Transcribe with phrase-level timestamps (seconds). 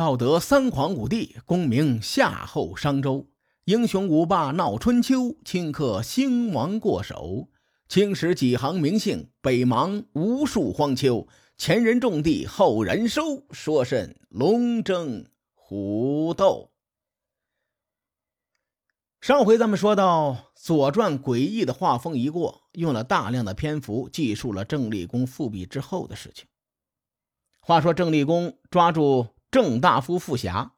[0.00, 3.28] 道德三皇五帝，功名夏后商周，
[3.66, 7.50] 英雄五霸闹春秋，顷刻兴亡过手。
[7.86, 11.28] 青史几行名姓，北邙无数荒丘。
[11.58, 16.70] 前人种地，后人收，说甚龙争虎斗？
[19.20, 26.46] 上回咱们说到，《左传》诡异的画风一过，用了大量的篇幅记述了郑立功复辟之后的事情。
[27.60, 30.72] 话说郑立功抓住郑大夫傅霞，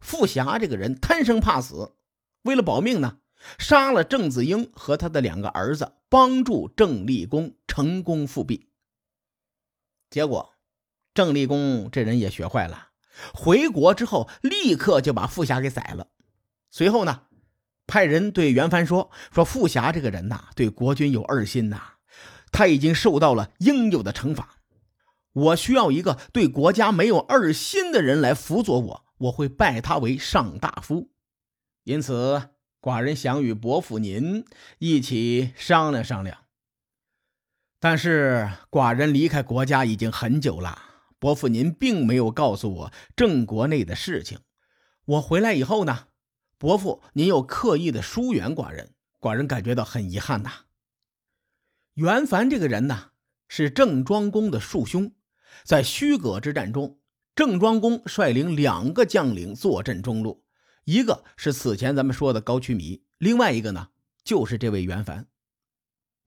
[0.00, 1.94] 傅霞这个人贪生怕死，
[2.42, 3.18] 为了保命呢，
[3.58, 8.68] 杀了郑子英和他的两个儿子，帮助郑立功成功复辟。
[10.08, 10.54] 结果，
[11.12, 12.88] 郑立功这人也学坏了，
[13.34, 16.08] 回国之后立刻就把傅霞给宰了。
[16.70, 17.22] 随后呢？
[17.88, 21.80] 派人对袁凡说：“说傅霞这个人呐，对国君有二心呐，
[22.50, 24.55] 他已经受到了应有的惩罚。
[25.36, 31.10] 我需要一个对国家没有二心的人来辅佐我，我会拜他为上大夫。
[31.84, 32.48] 因此，
[32.80, 34.46] 寡人想与伯父您
[34.78, 36.38] 一起商量商量。
[37.78, 40.82] 但是，寡人离开国家已经很久了，
[41.18, 44.38] 伯父您并没有告诉我郑国内的事情。
[45.04, 46.08] 我回来以后呢？”
[46.58, 50.50] 伯父，您又刻意的疏远寡人，寡人感觉到很遗憾呐。
[51.92, 53.10] 袁凡这个人呢，
[53.46, 55.12] 是郑庄公的庶兄，
[55.64, 56.98] 在虚葛之战中，
[57.34, 60.44] 郑庄公率领两个将领坐镇中路，
[60.84, 63.88] 一个是此前咱们说的高渠弥，另外一个呢，
[64.24, 65.26] 就是这位袁凡。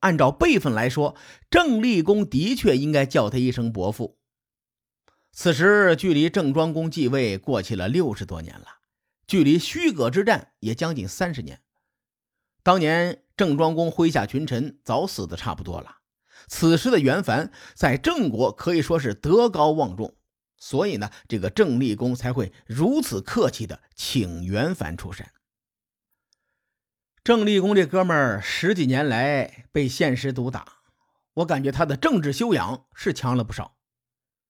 [0.00, 1.16] 按照辈分来说，
[1.50, 4.18] 郑立公的确应该叫他一声伯父。
[5.32, 8.66] 此时距离郑庄公继位过去了六十多年了。
[9.26, 11.62] 距离虚葛之战也将近三十年，
[12.62, 15.96] 当年郑庄公麾下群臣早死的差不多了。
[16.48, 20.14] 此时的袁凡在郑国可以说是德高望重，
[20.56, 25.32] 所以呢，这个郑立公才会如此客气的请袁凡出山。
[27.22, 30.80] 郑立公这哥们儿十几年来被现实毒打，
[31.34, 33.76] 我感觉他的政治修养是强了不少。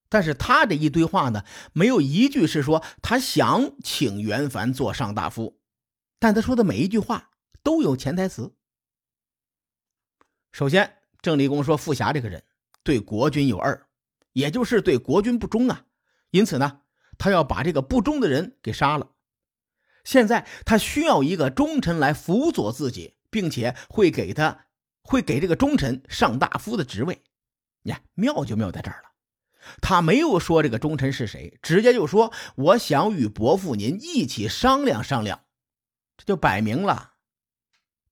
[0.09, 5.61] 但是他这一堆话呢，没有一句是说他想请袁凡做上大夫，
[6.19, 7.31] 但他说的每一句话
[7.63, 8.55] 都有潜台词。
[10.53, 12.45] 首先，郑立功说傅霞这个人
[12.83, 13.87] 对国君有二，
[14.35, 15.87] 也就是对国君不忠啊，
[16.31, 16.83] 因此呢，
[17.17, 19.13] 他要把这个不忠的人给杀了。
[20.05, 24.67] 现在他需要一个忠臣来辅佐自己，并且会给他
[25.01, 27.23] 会给这个忠臣上大夫的职位。
[27.81, 29.09] 你看，妙就妙在这儿了。
[29.81, 35.41] 他没有说这个忠臣是谁，直接就说我想与伯父您一起商量商量，
[36.19, 37.15] 这就摆明了，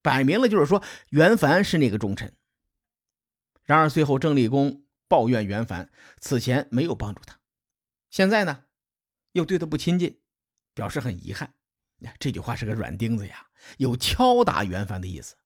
[0.00, 2.34] 摆明了就是说袁凡是那个忠臣。
[3.72, 5.90] 然而最后郑立功抱怨袁凡
[6.20, 7.40] 此前没有帮助他，
[8.10, 8.66] 现在呢
[9.32, 10.20] 又对他不亲近，
[10.74, 11.54] 表示很遗憾。
[12.18, 13.46] 这句话是个软钉子呀，
[13.78, 15.36] 有敲打袁凡的意思。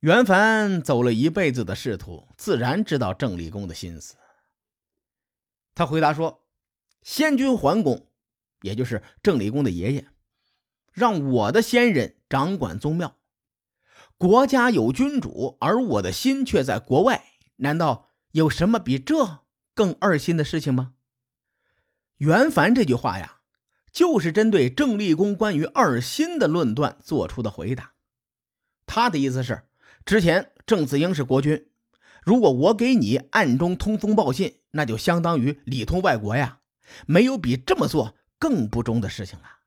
[0.00, 4.16] 袁凡走了一辈子的仕途，自然知道郑立功的心思。
[5.74, 6.46] 他回答说
[7.04, 8.08] ：“先君桓公，
[8.62, 10.08] 也就是郑立功的爷爷，
[10.92, 13.18] 让我的先人掌管宗庙。
[14.22, 17.24] 国家有君主，而我的心却在国外，
[17.56, 19.40] 难道有什么比这
[19.74, 20.92] 更二心的事情吗？”
[22.18, 23.38] 袁凡这句话呀，
[23.92, 27.94] 就是针对郑立功关于二心的论断做出的回答。
[28.86, 29.64] 他的意思是。
[30.04, 31.66] 之前郑子英是国君，
[32.22, 36.60] 如果我给你暗中通风报信，那就相当于里通外国呀，
[37.06, 39.61] 没有比这么做更不忠的事情了。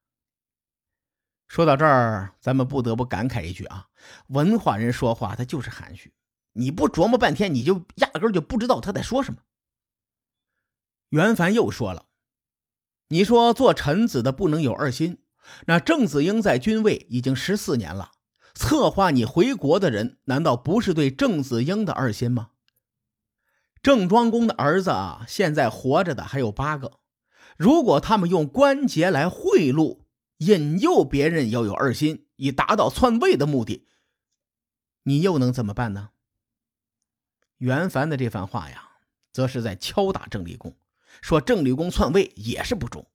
[1.47, 3.87] 说到这儿，咱们不得不感慨一句啊，
[4.27, 6.13] 文化人说话他就是含蓄，
[6.53, 9.41] 你不琢磨半天，你就压根就不知道他在说什么。
[11.09, 12.07] 袁凡又说了，
[13.09, 15.19] 你说做臣子的不能有二心，
[15.67, 18.11] 那郑子英在军位已经十四年了。
[18.55, 22.51] 策划你回国的人，难道不是对郑子英的二心吗？
[23.83, 26.99] 郑庄公的儿子啊，现在活着的还有八个。
[27.57, 29.99] 如果他们用关节来贿赂、
[30.37, 33.87] 引诱别人要有二心，以达到篡位的目的，
[35.03, 36.11] 你又能怎么办呢？
[37.57, 38.97] 袁凡的这番话呀，
[39.31, 40.75] 则是在敲打郑立功，
[41.21, 43.07] 说郑立功篡位也是不忠，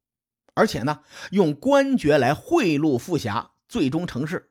[0.55, 4.51] 而且呢，用官爵来贿赂富侠，最终成事。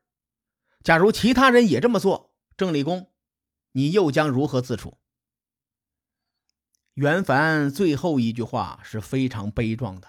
[0.83, 3.11] 假如其他人也这么做，郑立功，
[3.71, 4.99] 你又将如何自处？
[6.93, 10.07] 袁凡最后一句话是非常悲壮的，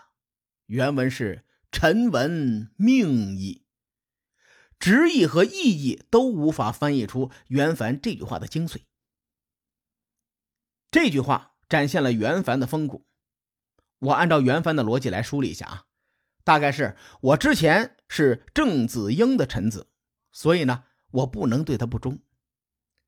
[0.66, 3.64] 原文是“臣闻命矣”，
[4.78, 8.82] 直译和意义都无法翻译出袁凡这句话的精髓。
[10.90, 13.06] 这句话展现了袁凡的风骨。
[14.00, 15.84] 我按照袁凡的逻辑来梳理一下啊，
[16.42, 19.88] 大概是我之前是郑子英的臣子，
[20.32, 22.18] 所以呢，我不能对他不忠。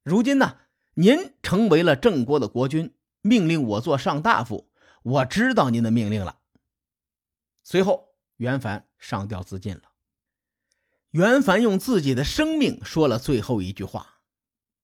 [0.05, 0.59] 如今呢，
[0.94, 4.70] 您成为了郑国的国君，命令我做上大夫，
[5.03, 6.41] 我知道您的命令了。
[7.64, 9.82] 随后，袁凡上吊自尽了。
[11.11, 14.20] 袁凡用自己的生命说了最后一句话：“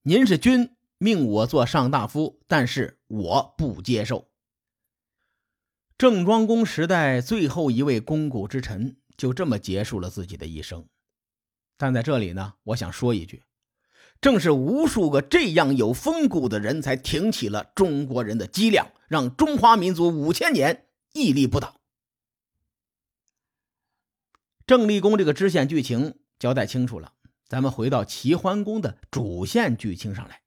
[0.03, 4.29] 您是君，命我做上大夫，但是我不接受。”
[5.97, 10.87] 郑庄公时代最后一位肱骨之臣就这么结束了自己的一生。
[11.77, 13.43] 但在这里呢，我想说一句：
[14.21, 21.78] 正是无数个这样有风骨的人才挺起了中国人的脊梁，让中华民族五千年屹立不倒。
[24.69, 27.13] 郑立功这个支线剧情交代清楚了，
[27.47, 30.41] 咱们回到齐桓公的主线剧情上来。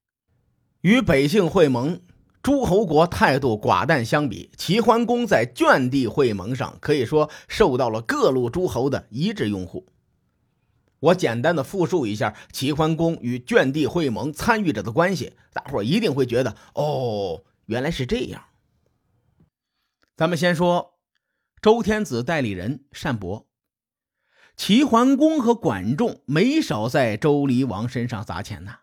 [0.83, 2.01] 与北杏会盟、
[2.41, 9.89] 诸侯国态度寡淡相比，齐桓公在圈地会盟上可以说受到了各路诸侯的一致拥护。
[11.01, 18.45] 我简单的复述一下齐桓公与圈地会盟参与者的关系，大伙一定会觉得哦，原来是这样。
[20.17, 20.95] 咱们先说
[21.61, 23.49] 周天子代理人单伯。
[24.65, 28.77] 齐桓公和管仲没少在周黎王身上砸钱呢，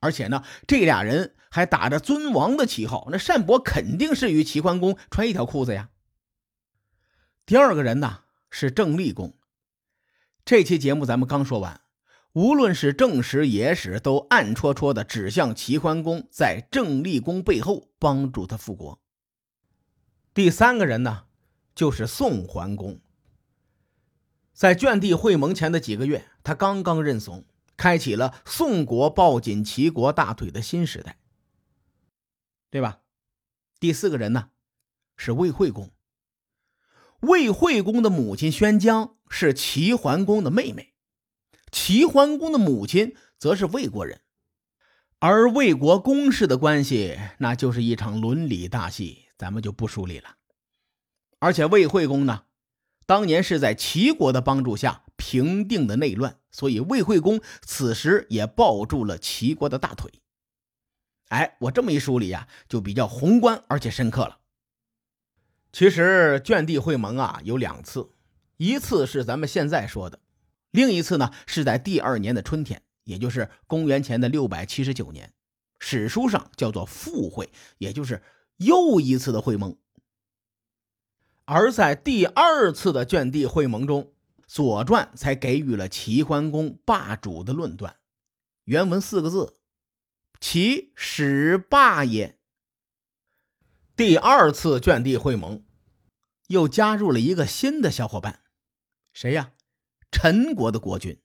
[0.00, 5.90] 而且呢，这俩人还打着尊王的旗号，那单伯肯定是与齐桓公穿一条裤子呀。
[7.44, 9.34] 第二个人呢是郑立公，
[10.42, 11.82] 这期节目咱们刚说完，
[12.32, 18.98] 无论是正史野史，都暗戳戳的指向齐桓公在郑立公背后帮助他复国。
[20.32, 21.24] 第三个人呢
[21.74, 22.98] 就是宋桓公。
[24.56, 27.44] 在圈地会盟前的几个月，他刚刚认怂，
[27.76, 31.18] 开启了宋国抱紧齐国大腿的新时代，
[32.70, 33.00] 对吧？
[33.78, 34.48] 第四个人呢，
[35.18, 35.90] 是魏惠公。
[37.20, 40.94] 魏惠公的母亲宣姜是齐桓公的妹妹，
[41.70, 44.22] 齐桓公的母亲则是魏国人，
[45.18, 50.36] 而魏国公室的关系，那就是一场伦理大戏，咱们就不梳理了。
[51.40, 52.44] 而且魏惠公呢？
[53.06, 60.12] 当年是在齐国的帮助下平定的内乱，所以魏惠公此时也抱住了齐国的大腿。
[61.28, 64.38] 哎，我这么一梳理呀，就比较宏观而且深刻了。
[65.72, 68.10] 其实圈地会盟啊有两次，
[68.56, 70.18] 一次是咱们现在说的，
[70.70, 75.32] 另一次呢是在第二年的春天，也就是公元前的六百七十九年，
[75.78, 78.22] 史书上叫做复会，也就是
[78.56, 79.76] 又一次的会盟。
[81.46, 84.02] 而在第二次的圈地会盟中，
[84.46, 87.96] 《左传》才给予了齐桓公霸主的论断。
[88.64, 89.58] 原文四个字
[90.40, 92.36] ：“齐始霸也。”
[93.96, 95.64] 第二次圈地会盟
[96.48, 98.40] 又加入了一个新的小伙伴，
[99.12, 99.52] 谁呀？
[100.10, 101.22] 陈国的国君。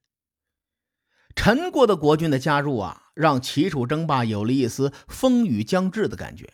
[1.36, 6.54] 陈国的国君的加入啊，让齐楚争霸有了一丝风雨将至的感觉。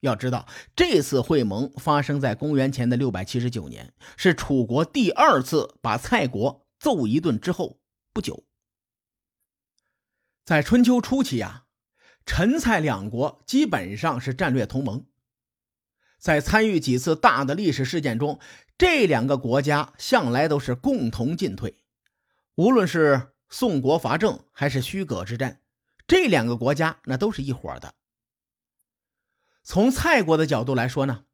[0.00, 0.46] 要知道，
[0.76, 7.80] 这次会盟发生在公元前的六百七十九年，是楚国第二次把蔡国揍一顿之后
[8.12, 8.44] 不久。
[10.44, 11.64] 在春秋初期啊，
[12.24, 15.04] 陈蔡两国基本上是战略同盟。
[16.18, 18.40] 在参与几次大的历史事件中，
[18.76, 21.76] 这两个国家向来都是共同进退。
[22.54, 25.60] 无论是宋国伐郑，还是虚葛之战，
[26.06, 27.94] 这两个国家那都是一伙的。
[29.68, 31.24] 从蔡国的角度来说呢，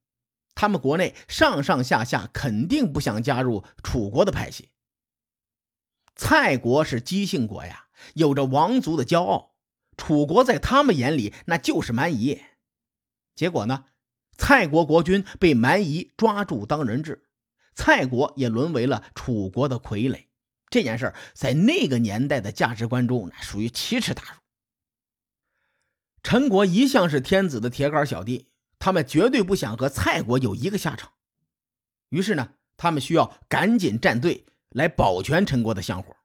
[0.56, 4.70] 他们国内上上下下肯定不想加入楚国的派系。
[6.16, 9.54] 蔡国是姬姓国呀，有着王族的骄傲，
[9.96, 12.42] 楚国在他们眼里那就是蛮夷。
[13.36, 13.84] 结果呢，
[14.36, 17.28] 蔡国国君被蛮夷抓住当人质，
[17.76, 20.26] 蔡国也沦为了楚国的傀儡。
[20.70, 24.43] 这件事在那个年代的价值观中，那属于奇耻大辱。
[26.24, 28.46] 陈国一向是天子的铁杆小弟，
[28.78, 31.12] 他们绝对不想和蔡国有一个下场。
[32.08, 36.16] 于是呢，他们需要赶紧站队来保全陈国的香火。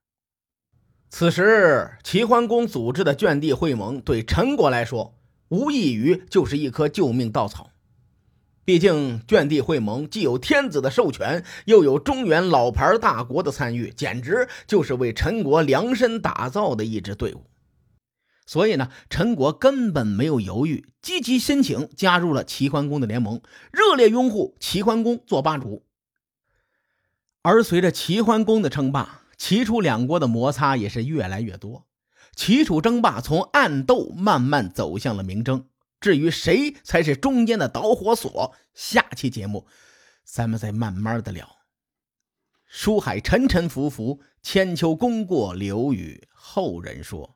[1.10, 7.70] 此时，齐桓公组织的圈地会盟对陈国来说，无异于就是一棵救命稻草。
[8.63, 17.44] 毕竟，圈地会盟既有天子的授权，又有中原老牌大国的参与，简直就是为陈国量身打造的一支队伍。
[18.50, 25.86] 所以呢，陈国根本没有犹豫，积极申请加入了齐桓公的联盟，热烈拥护齐桓公做霸主。
[27.44, 31.86] 而随着齐桓公的称霸，齐楚两国的摩擦也是越来越多，
[32.36, 35.68] 齐楚争霸从暗斗慢慢走向了明争。
[36.01, 39.68] 至于谁才是中间的导火索，下期节目
[40.24, 41.48] 咱们再慢慢的聊。
[42.65, 47.36] 书海沉沉浮浮，千秋功过留与后人说。